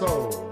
soul 0.00 0.49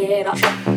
get 0.00 0.26
up. 0.26 0.69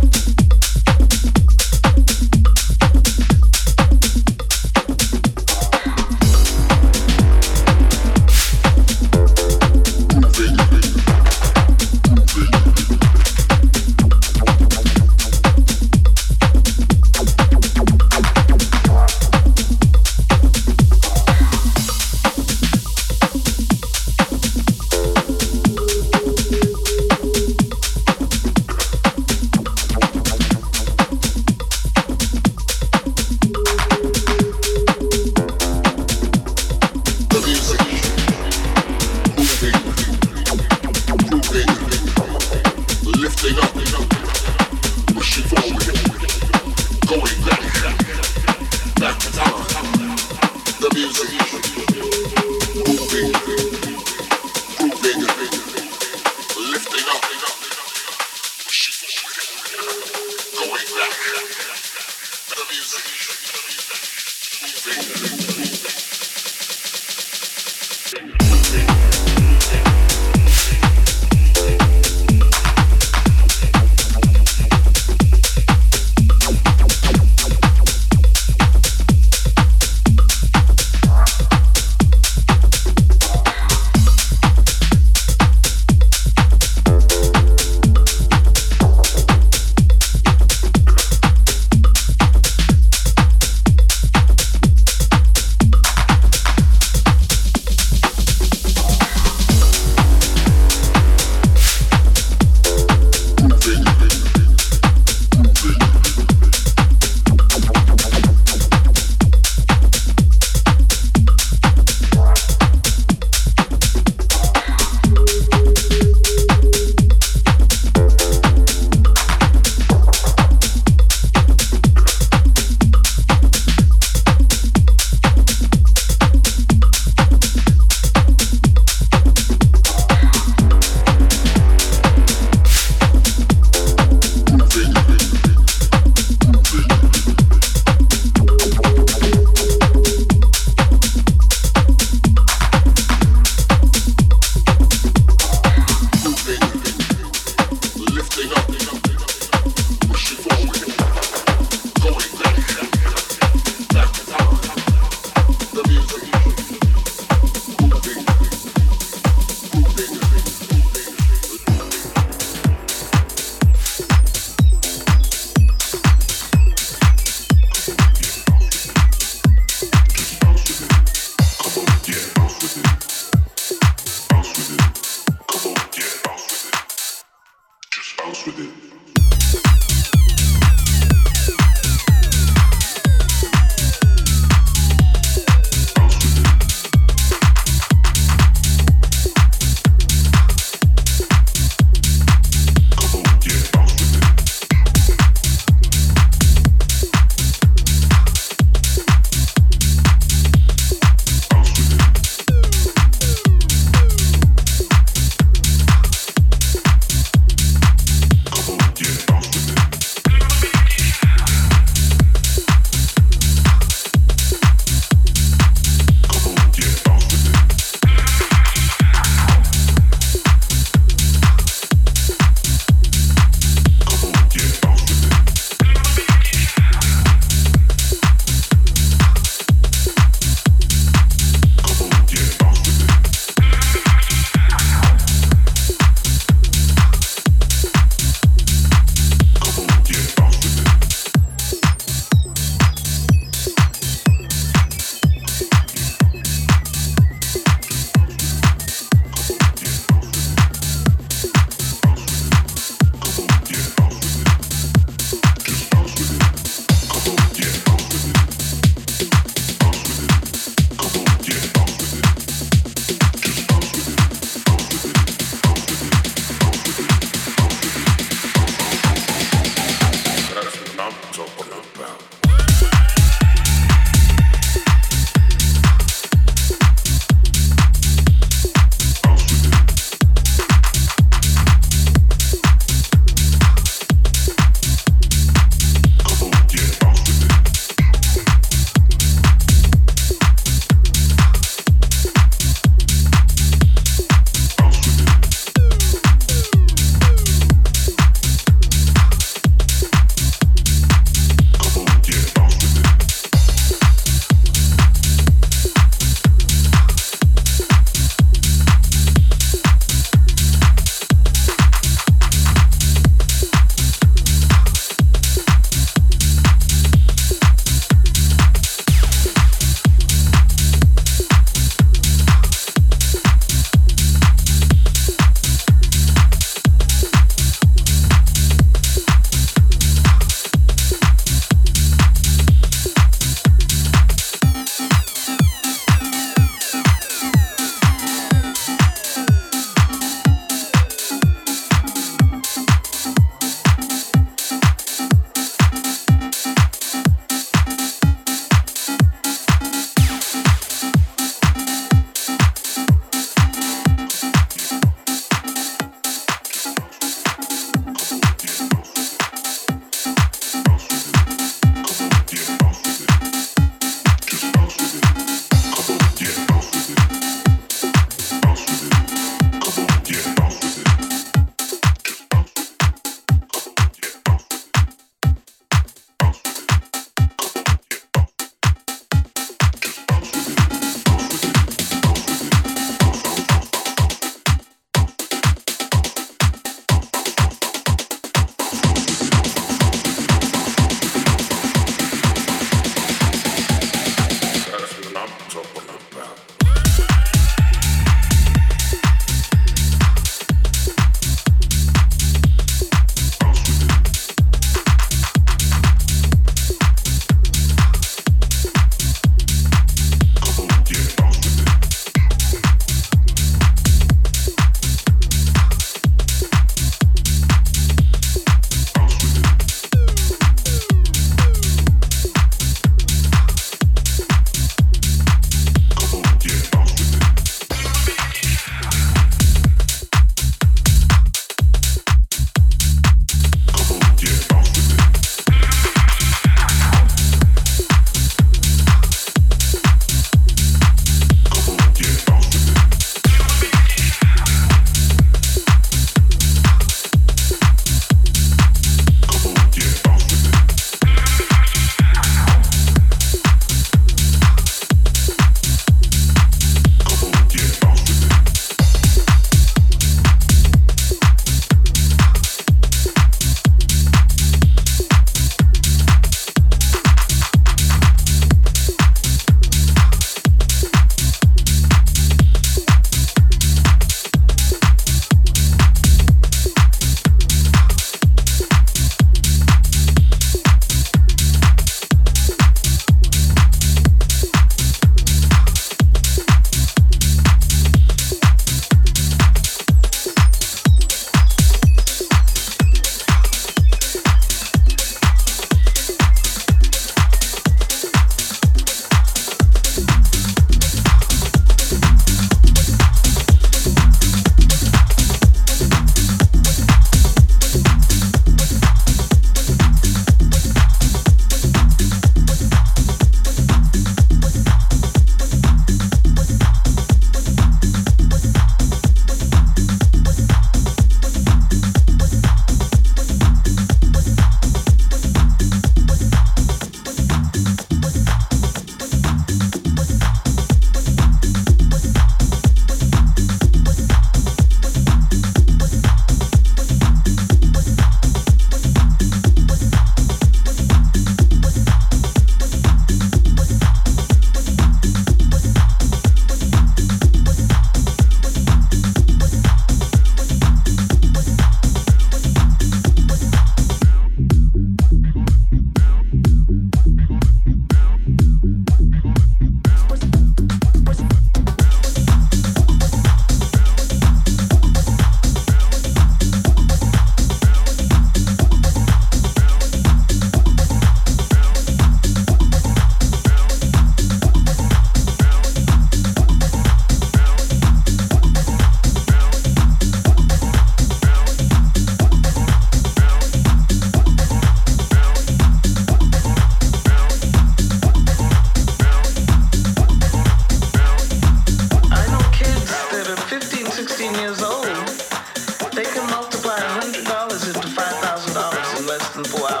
Wow. 599.73 600.00